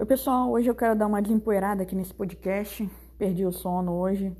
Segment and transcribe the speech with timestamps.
[0.00, 0.50] Oi, pessoal.
[0.50, 2.88] Hoje eu quero dar uma desempoeirada aqui nesse podcast.
[3.18, 4.34] Perdi o sono hoje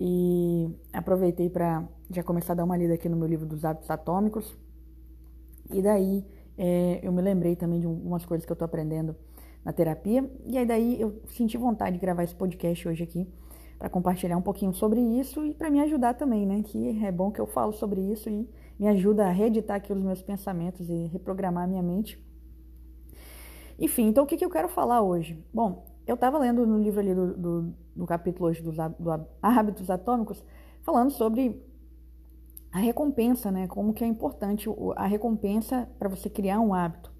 [0.00, 3.90] e aproveitei para já começar a dar uma lida aqui no meu livro dos hábitos
[3.90, 4.56] atômicos.
[5.70, 6.24] E daí
[6.56, 9.14] é, eu me lembrei também de umas coisas que eu estou aprendendo
[9.62, 10.26] na terapia.
[10.46, 13.28] E aí daí eu senti vontade de gravar esse podcast hoje aqui
[13.78, 16.62] para compartilhar um pouquinho sobre isso e para me ajudar também, né?
[16.62, 18.48] Que é bom que eu falo sobre isso e
[18.80, 22.26] me ajuda a reeditar aqui os meus pensamentos e reprogramar a minha mente
[23.78, 25.42] enfim, então o que, que eu quero falar hoje?
[25.52, 29.10] Bom, eu estava lendo no livro ali do, do, do capítulo hoje dos do
[29.42, 30.42] hábitos atômicos,
[30.82, 31.62] falando sobre
[32.72, 33.66] a recompensa, né?
[33.66, 37.12] Como que é importante a recompensa para você criar um hábito.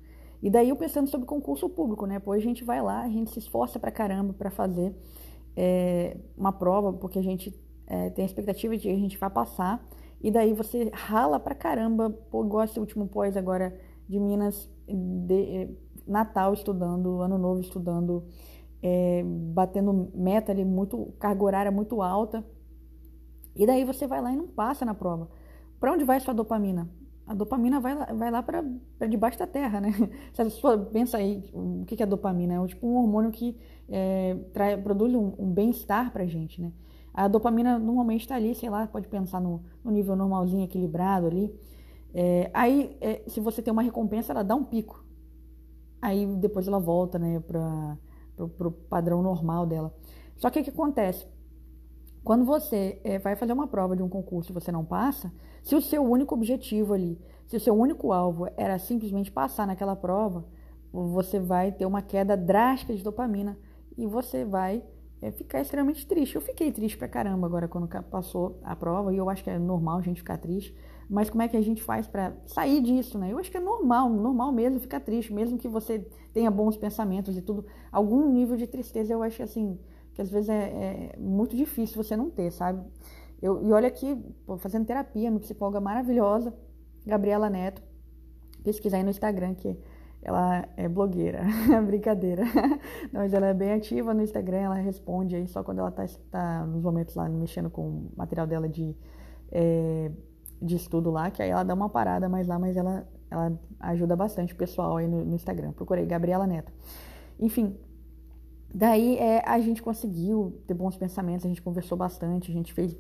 [0.43, 2.19] E daí eu pensando sobre concurso público, né?
[2.19, 4.95] Pois a gente vai lá, a gente se esforça para caramba para fazer
[5.57, 7.53] é, uma prova, porque a gente
[7.87, 9.87] é, tem a expectativa de que a gente vai passar.
[10.21, 15.69] E daí você rala para caramba, pô, igual esse último pós agora de Minas, de,
[16.09, 18.25] Natal estudando, Ano Novo estudando,
[18.83, 22.45] é, batendo meta ali muito, carga horária muito alta.
[23.55, 25.29] E daí você vai lá e não passa na prova.
[25.79, 26.89] Para onde vai sua dopamina?
[27.27, 28.63] A dopamina vai lá, vai lá para
[29.07, 29.93] debaixo da terra, né?
[30.33, 32.55] Você pensa aí, o que é dopamina?
[32.55, 33.55] É tipo um hormônio que
[33.87, 36.73] é, trai, produz um, um bem-estar pra gente, né?
[37.13, 41.55] A dopamina normalmente está ali, sei lá, pode pensar no, no nível normalzinho, equilibrado ali.
[42.15, 45.05] É, aí, é, se você tem uma recompensa, ela dá um pico.
[46.01, 47.99] Aí depois ela volta, né, para
[48.67, 49.95] o padrão normal dela.
[50.37, 51.27] Só que o que acontece?
[52.23, 55.33] Quando você é, vai fazer uma prova de um concurso e você não passa,
[55.63, 59.97] se o seu único objetivo ali, se o seu único alvo era simplesmente passar naquela
[59.97, 60.45] prova,
[60.93, 63.59] você vai ter uma queda drástica de dopamina
[63.97, 64.83] e você vai
[65.21, 66.37] é, ficar extremamente triste.
[66.37, 69.59] Eu fiquei triste pra caramba agora quando passou a prova e eu acho que é
[69.59, 70.75] normal a gente ficar triste.
[71.09, 73.33] Mas como é que a gente faz para sair disso, né?
[73.33, 77.37] Eu acho que é normal, normal mesmo ficar triste, mesmo que você tenha bons pensamentos
[77.37, 77.65] e tudo.
[77.91, 79.79] Algum nível de tristeza eu acho assim,
[80.13, 82.85] que às vezes é, é muito difícil você não ter, sabe?
[83.41, 84.21] Eu, e olha aqui,
[84.59, 86.53] fazendo terapia, uma psicóloga maravilhosa,
[87.07, 87.83] Gabriela Neto.
[88.63, 89.79] Pesquisar aí no Instagram, que
[90.21, 91.43] ela é blogueira,
[91.87, 92.45] brincadeira.
[93.13, 96.05] Não, mas ela é bem ativa no Instagram, ela responde aí só quando ela tá,
[96.31, 98.97] tá nos momentos lá mexendo com o material dela de
[99.51, 100.11] é,
[100.61, 104.17] de estudo lá, que aí ela dá uma parada mais lá, mas ela, ela ajuda
[104.17, 105.73] bastante o pessoal aí no, no Instagram.
[105.73, 106.73] Procurei Gabriela Neto.
[107.39, 107.77] Enfim,
[108.75, 112.97] daí é, a gente conseguiu ter bons pensamentos, a gente conversou bastante, a gente fez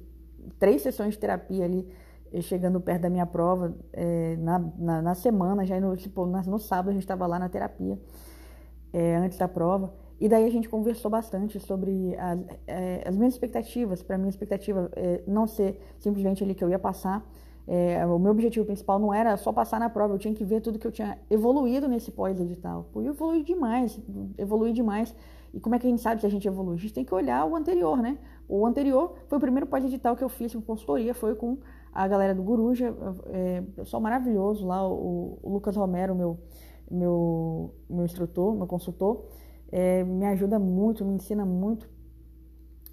[0.58, 1.88] três sessões de terapia ali,
[2.32, 6.58] eh, chegando perto da minha prova, é, na, na, na, semana, já no, tipo, no
[6.58, 7.98] sábado a gente estava lá na terapia,
[8.92, 9.92] é, antes da prova.
[10.20, 14.02] E daí a gente conversou bastante sobre as, é, as minhas expectativas.
[14.02, 14.90] Para mim, a expectativa
[15.28, 17.24] não ser simplesmente ali que eu ia passar,
[17.70, 20.62] é, o meu objetivo principal não era só passar na prova, eu tinha que ver
[20.62, 22.86] tudo que eu tinha evoluído nesse pós-edital.
[22.94, 24.00] Eu evolui demais,
[24.38, 25.14] evolui demais.
[25.52, 26.76] E como é que a gente sabe se a gente evolui?
[26.76, 28.16] A gente tem que olhar o anterior, né?
[28.48, 31.58] O anterior foi o primeiro pós-edital que eu fiz com consultoria, foi com
[31.92, 32.94] a galera do Guruja,
[33.26, 36.38] é, pessoal maravilhoso lá, o, o, Lucas Romero, meu,
[36.90, 39.26] meu, meu instrutor, meu consultor,
[39.70, 41.86] é, me ajuda muito, me ensina muito.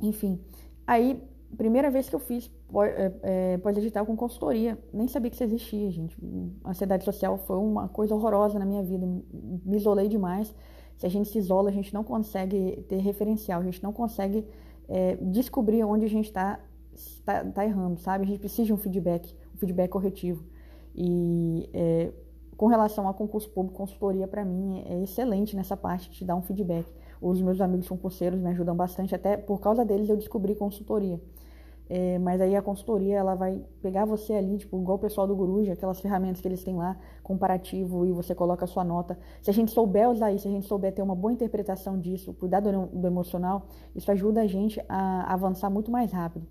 [0.01, 0.41] Enfim,
[0.85, 1.23] aí
[1.55, 2.51] primeira vez que eu fiz
[2.83, 4.77] é, é, pós-digital com consultoria.
[4.93, 6.17] Nem sabia que isso existia, gente.
[6.63, 9.05] A ansiedade social foi uma coisa horrorosa na minha vida.
[9.05, 10.53] Me isolei demais.
[10.97, 14.47] Se a gente se isola, a gente não consegue ter referencial, a gente não consegue
[14.87, 16.59] é, descobrir onde a gente está
[17.25, 18.23] tá, tá, errando, sabe?
[18.23, 20.43] A gente precisa de um feedback, um feedback corretivo.
[20.95, 22.11] E é,
[22.55, 26.41] com relação a concurso público, consultoria para mim é excelente nessa parte de dar um
[26.41, 26.87] feedback.
[27.21, 31.19] Os meus amigos concurseiros me ajudam bastante, até por causa deles eu descobri consultoria.
[31.87, 35.35] É, mas aí a consultoria ela vai pegar você ali, tipo, igual o pessoal do
[35.35, 39.17] Guruja, aquelas ferramentas que eles têm lá, comparativo, e você coloca a sua nota.
[39.41, 42.33] Se a gente souber usar isso, se a gente souber ter uma boa interpretação disso,
[42.33, 46.47] cuidar do, do emocional, isso ajuda a gente a avançar muito mais rápido.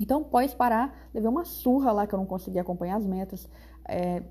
[0.00, 3.48] Então, pós parar, levei uma surra lá que eu não consegui acompanhar as metas.
[3.88, 4.22] É,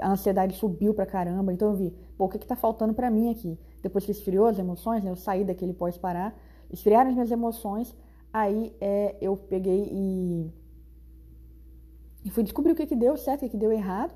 [0.00, 1.52] a ansiedade subiu pra caramba.
[1.52, 3.58] Então eu vi, pô, o que que tá faltando para mim aqui?
[3.82, 6.34] Depois que esfriou as emoções, né, eu saí daquele pós parar,
[6.70, 7.94] esfriaram as minhas emoções,
[8.34, 10.52] Aí é, eu peguei e,
[12.24, 14.12] e fui descobrir o que, que deu certo, o que, que deu errado.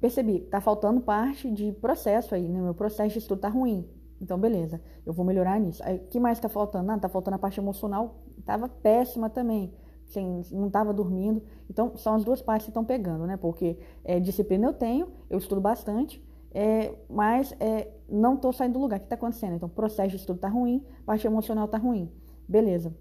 [0.00, 2.60] Percebi, tá faltando parte de processo aí, né?
[2.60, 3.88] Meu processo de estudo tá ruim.
[4.20, 5.80] Então, beleza, eu vou melhorar nisso.
[5.84, 6.90] Aí, o que mais tá faltando?
[6.90, 9.72] Ah, tá faltando a parte emocional, tava péssima também.
[10.06, 11.40] Sem, não estava dormindo.
[11.70, 13.36] Então, são as duas partes que estão pegando, né?
[13.36, 16.20] Porque é, disciplina eu tenho, eu estudo bastante,
[16.52, 18.96] é, mas é, não estou saindo do lugar.
[18.96, 19.54] O que está acontecendo?
[19.54, 22.10] Então, o processo de estudo está ruim, parte emocional está ruim.
[22.48, 22.92] Beleza.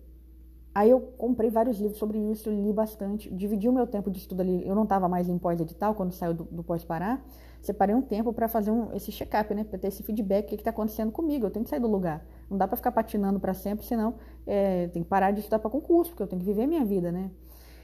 [0.74, 4.42] Aí eu comprei vários livros sobre isso, li bastante, dividi o meu tempo de estudo
[4.42, 4.68] ali.
[4.68, 7.25] Eu não estava mais em pós-edital, quando saiu do, do pós-parar.
[7.62, 9.63] Separei um tempo para fazer um, esse check-up, né?
[9.63, 11.45] Para ter esse feedback, o que está acontecendo comigo.
[11.45, 12.25] Eu tenho que sair do lugar.
[12.50, 15.69] Não dá para ficar patinando para sempre, senão é, tem que parar de estudar para
[15.69, 17.31] concurso, porque eu tenho que viver minha vida, né?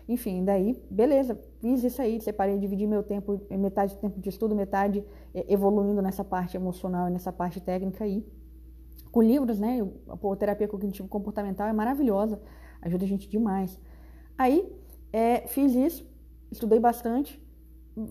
[0.08, 4.56] Enfim, daí, beleza, fiz isso aí, separei, dividi meu tempo, metade do tempo de estudo,
[4.56, 5.04] metade
[5.34, 8.24] é, evoluindo nessa parte emocional e nessa parte técnica aí.
[9.12, 9.80] Com livros, né?
[10.08, 12.40] A terapia cognitivo comportamental é maravilhosa
[12.86, 13.80] ajuda a gente demais.
[14.38, 14.72] Aí,
[15.12, 16.06] é, fiz isso,
[16.52, 17.42] estudei bastante,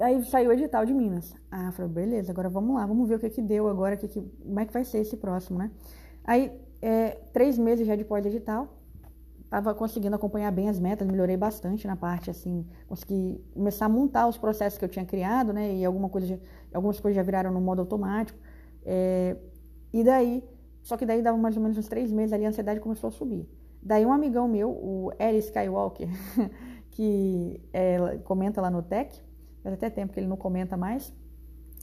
[0.00, 1.34] aí saiu o edital de Minas.
[1.50, 4.20] Ah, falei, beleza, agora vamos lá, vamos ver o que que deu agora, que que,
[4.20, 5.70] como é que vai ser esse próximo, né?
[6.24, 8.68] Aí, é, três meses já de pós-edital,
[9.44, 14.26] estava conseguindo acompanhar bem as metas, melhorei bastante na parte, assim, consegui começar a montar
[14.26, 16.40] os processos que eu tinha criado, né, e alguma coisa,
[16.72, 18.38] algumas coisas já viraram no modo automático,
[18.84, 19.36] é,
[19.92, 20.42] e daí,
[20.82, 23.10] só que daí dava mais ou menos uns três meses ali, a ansiedade começou a
[23.12, 23.46] subir.
[23.84, 26.08] Daí um amigão meu, o Eric Skywalker,
[26.90, 29.20] que é, comenta lá no Tech,
[29.62, 31.12] faz até tempo que ele não comenta mais,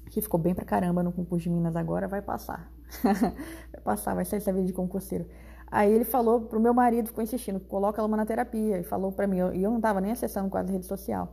[0.09, 2.71] que ficou bem pra caramba no concurso de Minas agora, vai passar.
[3.03, 5.27] vai passar, vai sair essa vida de concurseiro.
[5.67, 9.27] Aí ele falou pro meu marido, ficou insistindo, coloca ela na terapia, e falou pra
[9.27, 11.31] mim, e eu, não tava nem acessando quase rede social.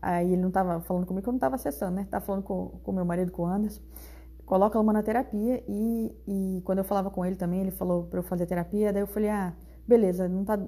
[0.00, 2.06] Aí ele não tava falando comigo, eu não tava acessando, né?
[2.08, 3.82] Tava falando com o meu marido, com o Anderson.
[4.46, 8.20] Coloca ela na terapia, e, e quando eu falava com ele também, ele falou pra
[8.20, 9.52] eu fazer terapia, daí eu falei, ah,
[9.86, 10.58] beleza, não tá,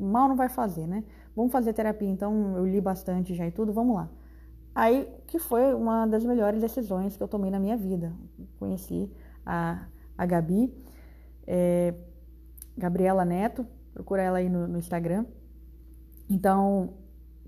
[0.00, 1.04] mal não vai fazer, né?
[1.34, 4.10] Vamos fazer terapia, então eu li bastante já e tudo, vamos lá.
[4.74, 8.12] Aí, que foi uma das melhores decisões que eu tomei na minha vida.
[8.58, 9.10] Conheci
[9.44, 9.86] a,
[10.18, 10.72] a Gabi,
[11.46, 11.94] é,
[12.76, 15.24] Gabriela Neto, procura ela aí no, no Instagram.
[16.28, 16.94] Então,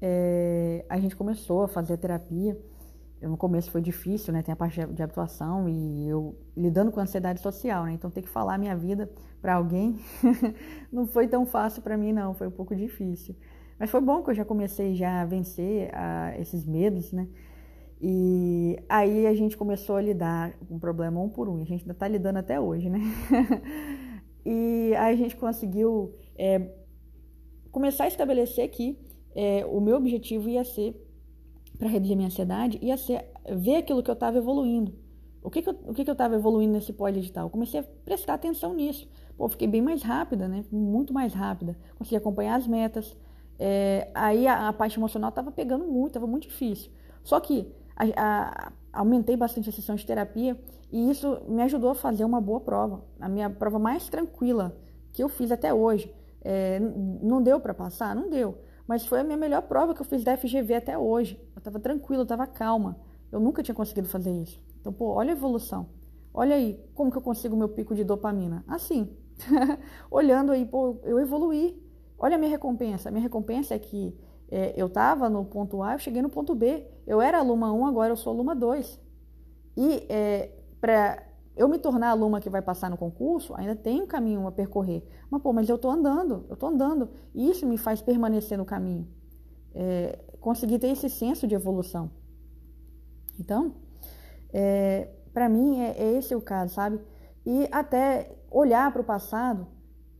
[0.00, 2.58] é, a gente começou a fazer terapia
[3.20, 4.42] no começo foi difícil, né?
[4.42, 7.92] Tem a parte de habituação e eu lidando com a ansiedade social, né?
[7.92, 9.10] Então ter que falar a minha vida
[9.40, 9.98] para alguém
[10.92, 12.34] não foi tão fácil para mim, não.
[12.34, 13.34] Foi um pouco difícil.
[13.78, 17.28] Mas foi bom que eu já comecei já a vencer a, esses medos, né?
[18.00, 21.56] E aí a gente começou a lidar com o problema um por um.
[21.56, 23.00] A gente ainda está lidando até hoje, né?
[24.46, 26.70] e aí a gente conseguiu é,
[27.72, 28.96] começar a estabelecer que
[29.34, 30.94] é, o meu objetivo ia ser
[31.78, 34.92] para reduzir minha ansiedade ia ser ver aquilo que eu estava evoluindo.
[35.42, 37.48] O que, que eu, o que, que eu estava evoluindo nesse pós-digital?
[37.48, 39.08] Comecei a prestar atenção nisso.
[39.36, 40.64] Pô, fiquei bem mais rápida, né?
[40.70, 41.76] Muito mais rápida.
[41.96, 43.16] Consegui acompanhar as metas.
[43.58, 46.90] É, aí a, a, parte emocional estava pegando muito, estava muito difícil.
[47.22, 50.58] Só que a, a, aumentei bastante a sessão de terapia
[50.92, 53.04] e isso me ajudou a fazer uma boa prova.
[53.20, 54.76] A minha prova mais tranquila
[55.12, 56.12] que eu fiz até hoje.
[56.42, 56.80] É,
[57.22, 58.14] não deu para passar?
[58.14, 58.58] Não deu.
[58.88, 61.38] Mas foi a minha melhor prova que eu fiz da FGV até hoje.
[61.54, 62.98] Eu estava tranquila, eu estava calma.
[63.30, 64.58] Eu nunca tinha conseguido fazer isso.
[64.80, 65.90] Então, pô, olha a evolução.
[66.32, 68.64] Olha aí, como que eu consigo meu pico de dopamina?
[68.66, 69.14] Assim.
[70.10, 71.78] Olhando aí, pô, eu evoluí.
[72.18, 73.10] Olha a minha recompensa.
[73.10, 74.18] A minha recompensa é que
[74.50, 76.86] é, eu estava no ponto A, eu cheguei no ponto B.
[77.06, 78.98] Eu era aluna 1, agora eu sou aluna 2.
[79.76, 80.50] E é,
[80.80, 81.27] para
[81.58, 85.02] eu me tornar aluna que vai passar no concurso, ainda tem um caminho a percorrer.
[85.28, 87.10] Mas, pô, mas eu estou andando, eu estou andando.
[87.34, 89.08] E isso me faz permanecer no caminho.
[89.74, 92.10] É, conseguir ter esse senso de evolução.
[93.40, 93.74] Então,
[94.52, 97.00] é, para mim, é, é, esse o caso, sabe?
[97.44, 99.66] E até olhar para o passado,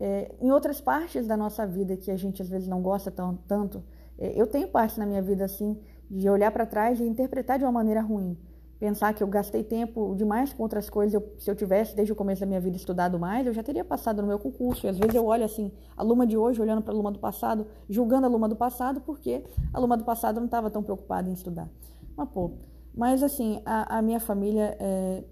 [0.01, 3.37] é, em outras partes da nossa vida que a gente às vezes não gosta tão,
[3.47, 3.85] tanto.
[4.19, 5.81] É, eu tenho parte na minha vida assim,
[6.11, 8.37] de olhar para trás e interpretar de uma maneira ruim
[8.79, 11.15] pensar que eu gastei tempo demais com outras coisas.
[11.15, 13.85] Eu, se eu tivesse desde o começo da minha vida estudado mais, eu já teria
[13.85, 14.87] passado no meu concurso.
[14.87, 17.19] E às vezes eu olho assim, a Luma de hoje olhando para a Luma do
[17.19, 21.29] passado, julgando a Luma do passado, porque a Luma do passado não estava tão preocupada
[21.29, 21.69] em estudar.
[22.17, 22.53] Mas pô,
[22.95, 25.25] mas assim, a, a minha família, é,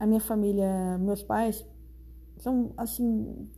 [0.00, 1.66] a minha família, meus pais
[2.38, 3.48] são assim,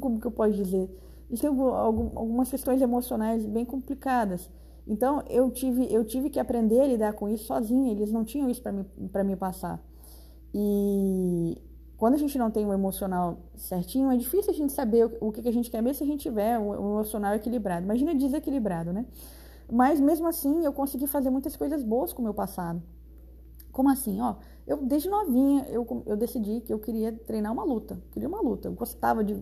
[0.00, 0.90] como que eu posso dizer?
[1.28, 4.50] Eles têm algumas questões emocionais bem complicadas.
[4.88, 8.48] Então eu tive, eu tive que aprender a lidar com isso sozinha, eles não tinham
[8.48, 8.86] isso para me,
[9.24, 9.78] me passar.
[10.54, 11.60] E
[11.98, 15.32] quando a gente não tem o emocional certinho, é difícil a gente saber o, o
[15.32, 17.84] que, que a gente quer, mesmo se a gente tiver o, o emocional equilibrado.
[17.84, 19.04] Imagina desequilibrado, né?
[19.70, 22.82] Mas mesmo assim, eu consegui fazer muitas coisas boas com o meu passado.
[23.70, 24.18] Como assim?
[24.22, 28.40] Ó, eu desde novinha eu, eu decidi que eu queria treinar uma luta, queria uma
[28.40, 28.68] luta.
[28.68, 29.36] Eu gostava de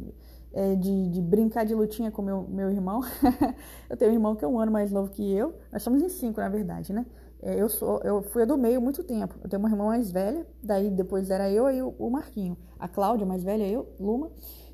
[0.57, 3.03] é, de, de, brincar de lutinha com meu, meu irmão.
[3.91, 5.55] eu tenho um irmão que é um ano mais novo que eu.
[5.71, 7.05] Nós somos em cinco, na verdade, né?
[7.43, 9.35] É, eu, sou, eu fui a do meio muito tempo.
[9.45, 12.57] Eu tenho uma irmã mais velha, daí depois era eu e o, o Marquinho.
[12.79, 14.31] A Cláudia, mais velha, eu, Luma,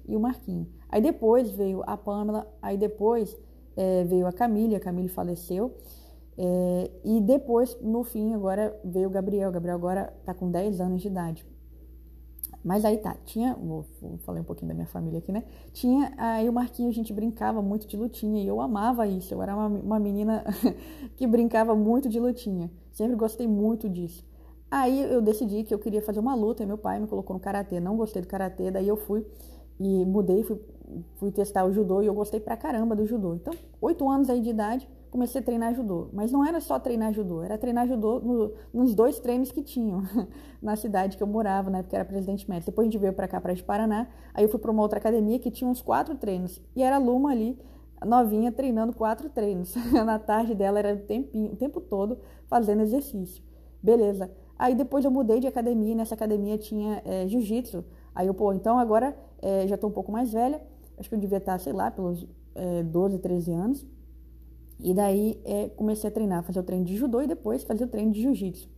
[0.07, 0.69] e o Marquinho.
[0.89, 3.37] Aí depois veio a Pamela, aí depois
[3.77, 5.77] é, veio a Camille, a Camille faleceu.
[6.39, 9.49] É, e depois, no fim, agora veio o Gabriel.
[9.49, 11.45] O Gabriel agora está com 10 anos de idade.
[12.65, 15.43] Mas aí tá, tinha, vou, vou falei um pouquinho da minha família aqui, né?
[15.73, 19.35] Tinha, aí o Marquinho, a gente brincava muito de lutinha e eu amava isso.
[19.35, 20.45] Eu era uma, uma menina
[21.17, 22.71] que brincava muito de lutinha.
[22.93, 24.25] Sempre gostei muito disso.
[24.71, 27.41] Aí eu decidi que eu queria fazer uma luta e meu pai me colocou no
[27.41, 27.81] karatê.
[27.81, 29.27] Não gostei do karatê, daí eu fui
[29.81, 30.61] e mudei, fui,
[31.17, 33.35] fui testar o judô e eu gostei pra caramba do judô.
[33.35, 36.09] Então, oito anos aí de idade, comecei a treinar judô.
[36.13, 40.03] Mas não era só treinar judô, era treinar judô no, nos dois treinos que tinham
[40.61, 41.83] na cidade que eu morava, né?
[41.83, 42.71] Porque era Presidente Médici.
[42.71, 44.09] Depois a gente veio para cá, para Paraná.
[44.33, 46.61] Aí eu fui para uma outra academia que tinha uns quatro treinos.
[46.75, 47.59] E era a Luma ali,
[48.05, 49.75] novinha, treinando quatro treinos.
[49.93, 53.45] na tarde dela era o, tempinho, o tempo todo fazendo exercício.
[53.83, 54.31] Beleza.
[54.59, 57.85] Aí depois eu mudei de academia e nessa academia tinha é, jiu-jitsu.
[58.15, 60.63] Aí eu, pô, então agora é, já tô um pouco mais velha.
[60.97, 63.87] Acho que eu devia estar, sei lá, pelos é, 12, 13 anos.
[64.83, 67.89] E daí é, comecei a treinar, fazer o treino de judô e depois fazer o
[67.89, 68.69] treino de jiu-jitsu.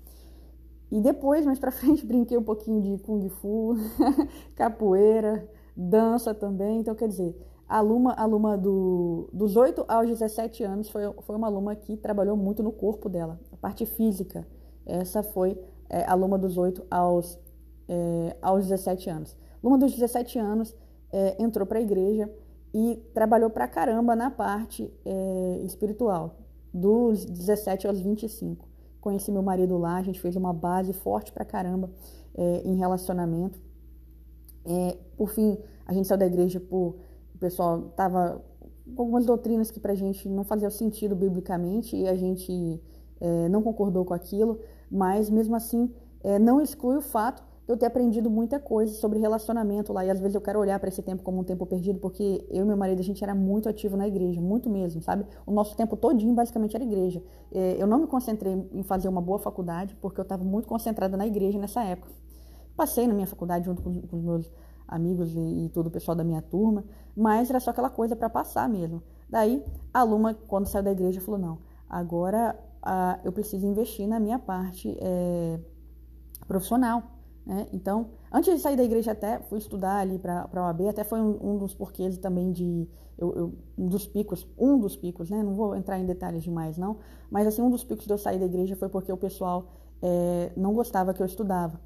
[0.91, 3.75] E depois, mais pra frente, brinquei um pouquinho de kung fu,
[4.55, 6.81] capoeira, dança também.
[6.81, 7.35] Então, quer dizer,
[7.67, 12.63] aluna, aluna do, dos 8 aos 17 anos foi, foi uma aluna que trabalhou muito
[12.63, 14.47] no corpo dela, a parte física.
[14.85, 15.59] Essa foi
[15.89, 17.39] é, aluna dos 8 aos,
[17.89, 19.37] é, aos 17 anos.
[19.63, 20.77] Aluna dos 17 anos
[21.11, 22.31] é, entrou para a igreja
[22.75, 26.41] e trabalhou pra caramba na parte é, espiritual,
[26.73, 28.69] dos 17 aos 25.
[29.01, 31.89] Conheci meu marido lá, a gente fez uma base forte pra caramba
[32.35, 33.63] é, em relacionamento.
[34.65, 36.97] É, por fim, a gente saiu da igreja por.
[37.33, 38.45] O pessoal tava
[38.95, 42.83] com algumas doutrinas que pra gente não faziam sentido biblicamente e a gente
[43.21, 44.59] é, não concordou com aquilo,
[44.91, 49.93] mas mesmo assim é, não exclui o fato eu ter aprendido muita coisa sobre relacionamento
[49.93, 50.05] lá.
[50.05, 52.65] E às vezes eu quero olhar para esse tempo como um tempo perdido, porque eu
[52.65, 55.25] e meu marido, a gente era muito ativo na igreja, muito mesmo, sabe?
[55.47, 57.23] O nosso tempo todinho basicamente era igreja.
[57.51, 61.17] É, eu não me concentrei em fazer uma boa faculdade, porque eu estava muito concentrada
[61.17, 62.13] na igreja nessa época.
[62.77, 64.53] Passei na minha faculdade junto com, com os meus
[64.87, 66.85] amigos e, e, todo o pessoal da minha turma,
[67.17, 69.03] mas era só aquela coisa para passar mesmo.
[69.31, 74.21] Daí, a Luma, quando saiu da igreja, falou: não, agora ah, eu preciso investir na
[74.21, 75.59] minha parte é,
[76.47, 77.14] profissional
[77.47, 77.67] né?
[77.73, 81.21] Então, antes de sair da igreja até fui estudar ali para a OAB, até foi
[81.21, 85.43] um, um, dos porquês também de eu, eu, um dos picos, um dos picos, né?
[85.43, 86.97] Não vou entrar em detalhes demais não,
[87.31, 89.67] mas assim um dos picos de eu sair da igreja foi porque o pessoal
[90.01, 91.81] é, não gostava que eu estudava.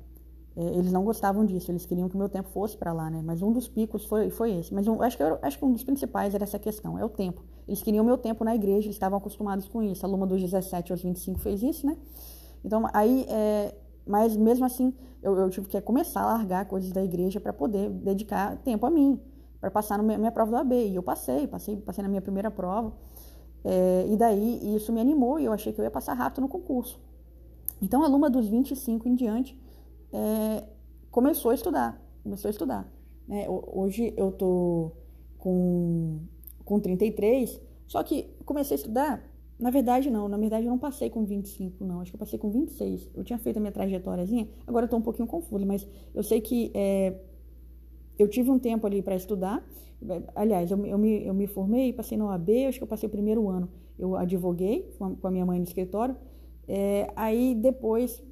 [0.57, 3.23] É, eles não gostavam disso, eles queriam que o meu tempo fosse para lá, né?
[3.25, 4.75] Mas um dos picos foi, foi esse.
[4.75, 7.09] Mas um, acho, que eu, acho que um dos principais era essa questão, é o
[7.09, 7.45] tempo.
[7.67, 10.05] Eles queriam meu tempo na igreja, eles estavam acostumados com isso.
[10.05, 11.97] A Luma dos 17 aos 25 fez isso, né?
[12.65, 13.75] Então, aí, é,
[14.09, 17.91] mas mesmo assim, eu, eu, tive que começar a largar coisas da igreja para poder
[17.91, 19.21] dedicar tempo a mim,
[19.61, 20.75] para passar na minha, minha, prova do AB.
[20.89, 22.93] E eu passei, passei, passei na minha primeira prova.
[23.63, 26.49] É, e daí isso me animou e eu achei que eu ia passar rápido no
[26.49, 26.99] concurso.
[27.83, 29.61] Então, a aluna dos 25 em diante
[30.13, 30.65] é,
[31.11, 32.01] começou a estudar.
[32.23, 32.89] Começou a estudar.
[33.27, 33.47] Né?
[33.49, 34.93] Hoje eu tô
[35.37, 36.21] com,
[36.65, 39.23] com 33, só que comecei a estudar
[39.59, 40.29] na verdade, não.
[40.29, 42.01] Na verdade, eu não passei com 25, não.
[42.01, 43.11] Acho que eu passei com 26.
[43.15, 44.49] Eu tinha feito a minha trajetóriazinha.
[44.67, 47.19] Agora eu tô um pouquinho confusa, mas eu sei que é,
[48.19, 49.65] eu tive um tempo ali para estudar.
[50.37, 53.11] Aliás, eu, eu, me, eu me formei, passei na OAB, acho que eu passei o
[53.11, 53.69] primeiro ano.
[53.99, 56.17] Eu advoguei com a minha mãe no escritório.
[56.69, 58.23] É, aí depois,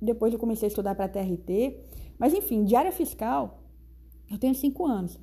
[0.00, 1.80] depois eu comecei a estudar para a TRT.
[2.16, 3.64] Mas enfim, de área fiscal,
[4.30, 5.18] eu tenho cinco anos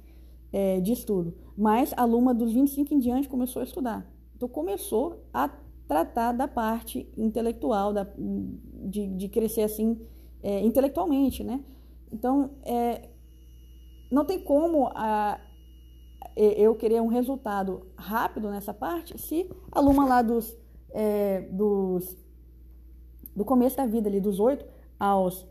[0.52, 1.34] é, de estudo.
[1.58, 4.14] Mas a aluna dos 25 em diante começou a estudar.
[4.44, 5.50] Então começou a
[5.88, 10.06] tratar da parte intelectual, da, de, de crescer assim
[10.42, 11.64] é, intelectualmente, né?
[12.12, 13.08] Então é,
[14.12, 15.40] não tem como a,
[16.36, 20.54] eu querer um resultado rápido nessa parte se a Luma lá dos,
[20.92, 22.18] é, dos
[23.34, 24.66] do começo da vida ali dos 8
[25.00, 25.48] aos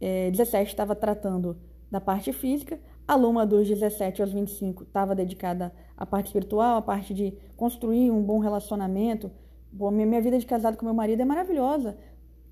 [0.00, 1.56] é, 17 estava tratando
[1.90, 6.82] da parte física, a Luma dos 17 aos 25 estava dedicada à parte espiritual, à
[6.82, 9.30] parte de construir um bom relacionamento.
[9.70, 11.96] Bom, minha vida de casado com meu marido é maravilhosa.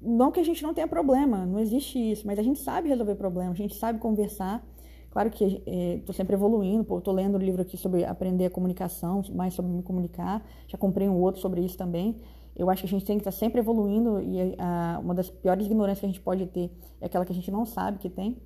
[0.00, 3.14] Não que a gente não tenha problema, não existe isso, mas a gente sabe resolver
[3.14, 4.64] problemas, a gente sabe conversar.
[5.10, 9.22] Claro que estou é, sempre evoluindo, estou lendo um livro aqui sobre aprender a comunicação,
[9.32, 12.16] mais sobre me comunicar, já comprei um outro sobre isso também.
[12.54, 15.30] Eu acho que a gente tem que estar tá sempre evoluindo e a, uma das
[15.30, 16.70] piores ignorâncias que a gente pode ter
[17.00, 18.36] é aquela que a gente não sabe que tem.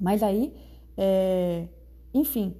[0.00, 0.54] Mas aí
[0.96, 1.68] é,
[2.12, 2.54] enfim,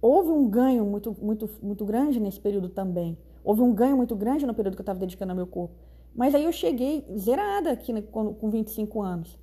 [0.00, 3.18] houve um ganho muito, muito, muito grande nesse período também.
[3.42, 5.74] Houve um ganho muito grande no período que eu estava dedicando ao meu corpo.
[6.14, 9.38] Mas aí eu cheguei zerada aqui né, com, com 25 anos.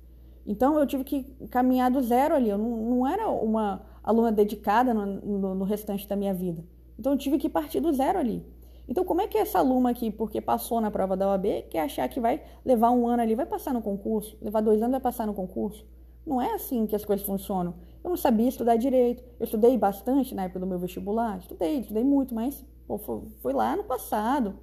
[0.46, 2.48] Então eu tive que caminhar do zero ali.
[2.48, 6.64] Eu não, não era uma aluna dedicada no, no, no, restante da minha vida.
[6.98, 8.44] Então eu tive que partir do zero ali.
[8.88, 12.08] Então como é que essa aluna aqui, porque passou na prova da OAB, quer achar
[12.08, 14.38] que vai levar um ano ali, vai passar no concurso?
[14.40, 15.84] Levar dois anos vai passar no concurso?
[16.26, 17.74] Não é assim que as coisas funcionam.
[18.02, 19.22] Eu não sabia estudar direito.
[19.38, 21.38] Eu estudei bastante na época do meu vestibular.
[21.38, 24.54] Estudei, estudei muito, mas pô, foi, lá no passado.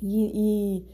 [0.00, 0.86] E, e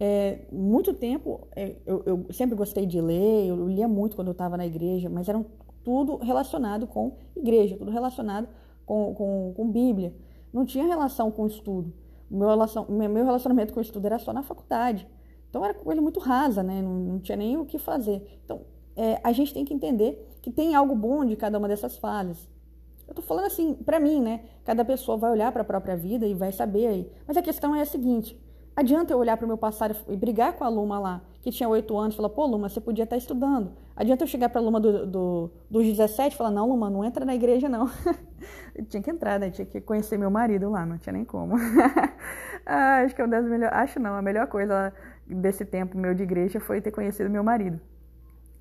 [0.00, 4.32] é, muito tempo, é, eu, eu, sempre gostei de ler, eu lia muito quando eu
[4.32, 5.44] estava na igreja, mas eram
[5.82, 8.48] tudo relacionado com igreja, tudo relacionado
[8.86, 10.14] com, com, com Bíblia.
[10.52, 11.92] Não tinha relação com estudo.
[12.30, 15.06] Meu, relação, meu relacionamento com o estudo era só na faculdade.
[15.50, 16.80] Então era coisa muito rasa, né?
[16.80, 18.40] Não, não tinha nem o que fazer.
[18.44, 18.62] Então
[18.96, 22.48] é, a gente tem que entender que tem algo bom de cada uma dessas fases.
[23.06, 24.40] Eu tô falando assim, para mim, né?
[24.64, 27.12] Cada pessoa vai olhar para a própria vida e vai saber aí.
[27.26, 28.40] Mas a questão é a seguinte:
[28.74, 31.68] adianta eu olhar para o meu passado e brigar com a Luma lá, que tinha
[31.68, 33.72] oito anos, e falar, pô, Luma, você podia estar tá estudando.
[33.94, 37.04] Adianta eu chegar para a Luma do, do, dos 17 e falar, não, Luma, não
[37.04, 37.90] entra na igreja, não.
[38.88, 39.50] tinha que entrar, né?
[39.50, 41.56] Tinha que conhecer meu marido lá, não tinha nem como.
[42.64, 43.76] ah, acho que é uma das melhores.
[43.76, 44.92] Acho não, a melhor coisa
[45.26, 47.80] desse tempo meu de igreja foi ter conhecido meu marido.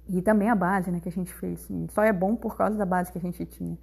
[0.07, 1.67] E também a base né, que a gente fez.
[1.89, 3.77] Só é bom por causa da base que a gente tinha.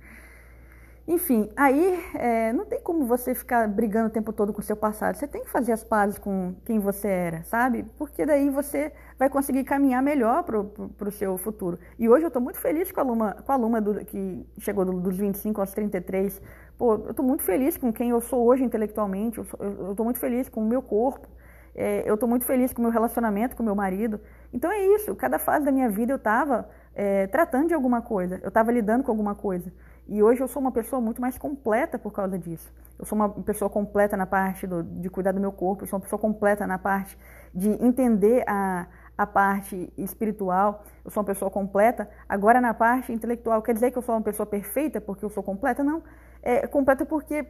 [1.10, 4.76] Enfim, aí é, não tem como você ficar brigando o tempo todo com o seu
[4.76, 5.16] passado.
[5.16, 7.84] Você tem que fazer as pazes com quem você era, sabe?
[7.98, 11.80] Porque daí você vai conseguir caminhar melhor para o seu futuro.
[11.98, 15.16] E hoje eu estou muito feliz com a aluna, com a do, que chegou dos
[15.16, 16.40] 25 aos 33.
[16.78, 19.38] Pô, eu estou muito feliz com quem eu sou hoje intelectualmente.
[19.38, 21.26] Eu estou muito feliz com o meu corpo.
[21.74, 24.20] É, eu estou muito feliz com o meu relacionamento com meu marido.
[24.52, 25.14] Então é isso.
[25.14, 28.40] Cada fase da minha vida eu estava é, tratando de alguma coisa.
[28.42, 29.72] Eu estava lidando com alguma coisa.
[30.08, 32.72] E hoje eu sou uma pessoa muito mais completa por causa disso.
[32.98, 35.98] Eu sou uma pessoa completa na parte do, de cuidar do meu corpo, eu sou
[35.98, 37.16] uma pessoa completa na parte
[37.54, 38.86] de entender a,
[39.16, 42.10] a parte espiritual, eu sou uma pessoa completa.
[42.28, 45.42] Agora, na parte intelectual, quer dizer que eu sou uma pessoa perfeita porque eu sou
[45.42, 45.82] completa?
[45.82, 46.02] Não.
[46.42, 47.46] É completa porque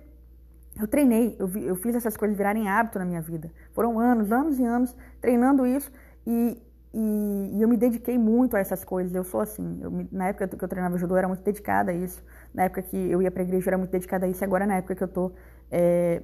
[0.81, 3.51] eu treinei, eu, vi, eu fiz essas coisas virarem hábito na minha vida.
[3.73, 5.91] Foram anos, anos e anos treinando isso
[6.27, 6.57] e
[6.93, 9.15] e, e, eu me dediquei muito a essas coisas.
[9.15, 9.79] Eu sou assim.
[9.81, 12.23] Eu, na época que eu treinava judô, eu era muito dedicada a isso.
[12.53, 14.43] Na época que eu ia para a igreja, eu era muito dedicada a isso.
[14.45, 15.33] Agora, na época que eu estou
[15.71, 16.23] é,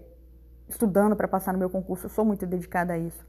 [0.68, 3.24] estudando para passar no meu concurso, eu sou muito dedicada a isso.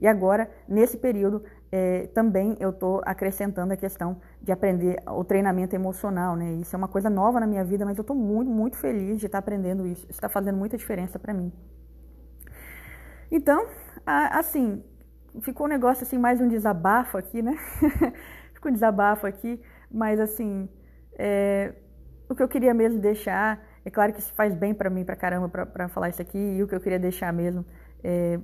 [0.00, 5.74] E agora, nesse período, é, também eu estou acrescentando a questão de aprender o treinamento
[5.74, 6.36] emocional.
[6.36, 6.52] Né?
[6.54, 9.26] Isso é uma coisa nova na minha vida, mas eu estou muito, muito feliz de
[9.26, 10.06] estar aprendendo isso.
[10.08, 11.52] Está fazendo muita diferença para mim.
[13.30, 13.66] Então,
[14.06, 14.84] assim,
[15.40, 17.56] ficou um negócio assim, mais um desabafo aqui, né?
[18.54, 20.68] ficou um desabafo aqui, mas assim,
[21.18, 21.74] é,
[22.28, 25.16] o que eu queria mesmo deixar, é claro que isso faz bem para mim, para
[25.16, 27.64] caramba, para falar isso aqui, e o que eu queria deixar mesmo,
[28.02, 28.38] é,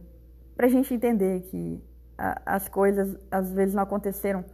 [0.56, 1.82] para a gente entender que
[2.16, 4.44] a, as coisas às vezes não aconteceram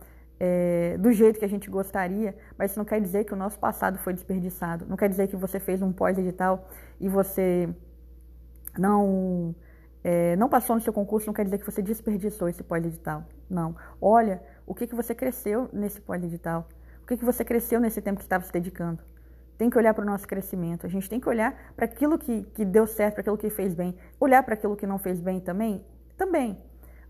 [0.40, 3.58] é, do jeito que a gente gostaria, mas isso não quer dizer que o nosso
[3.58, 6.68] passado foi desperdiçado, não quer dizer que você fez um pós-edital
[7.00, 7.68] e você
[8.78, 9.54] não
[10.04, 13.24] é, não passou no seu concurso não quer dizer que você desperdiçou esse pós-edital.
[13.50, 13.74] Não.
[14.00, 16.68] Olha o que, que você cresceu nesse pós-edital.
[17.02, 19.02] O que, que você cresceu nesse tempo que estava se dedicando.
[19.58, 20.86] Tem que olhar para o nosso crescimento.
[20.86, 23.74] A gente tem que olhar para aquilo que, que deu certo, para aquilo que fez
[23.74, 23.94] bem.
[24.20, 25.84] Olhar para aquilo que não fez bem também?
[26.16, 26.56] Também.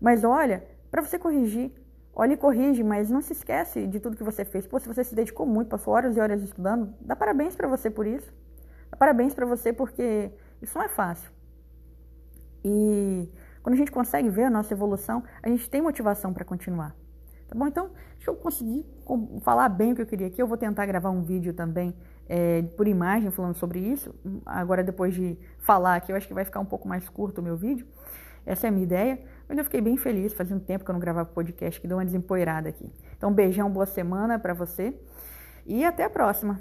[0.01, 1.71] Mas olha, para você corrigir.
[2.15, 4.65] Olha e corrige, mas não se esquece de tudo que você fez.
[4.65, 7.89] Pô, se você se dedicou muito, passou horas e horas estudando, dá parabéns para você
[7.89, 8.33] por isso.
[8.89, 10.31] Dá parabéns para você porque
[10.61, 11.31] isso não é fácil.
[12.65, 13.31] E
[13.61, 16.95] quando a gente consegue ver a nossa evolução, a gente tem motivação para continuar.
[17.47, 17.67] Tá bom?
[17.67, 18.85] Então, deixa eu conseguir
[19.41, 20.41] falar bem o que eu queria aqui.
[20.41, 21.95] Eu vou tentar gravar um vídeo também
[22.29, 24.13] é, por imagem falando sobre isso.
[24.45, 27.43] Agora, depois de falar aqui, eu acho que vai ficar um pouco mais curto o
[27.43, 27.87] meu vídeo.
[28.45, 29.19] Essa é a minha ideia.
[29.47, 31.97] Mas eu fiquei bem feliz, fazia um tempo que eu não gravava podcast, que deu
[31.97, 32.89] uma desempoeirada aqui.
[33.17, 34.93] Então, beijão, boa semana para você
[35.65, 36.59] e até a próxima.